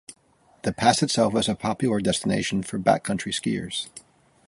The 0.63 0.73
pass 0.73 1.03
itself 1.03 1.35
is 1.35 1.47
a 1.47 1.53
popular 1.53 1.99
destination 1.99 2.63
for 2.63 2.79
backcountry 2.79 3.31
skiers. 3.35 3.87